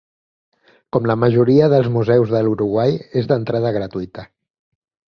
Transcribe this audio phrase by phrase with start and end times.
[0.97, 4.27] Com la majoria dels museus de l'Uruguai és d'entrada gratuïta.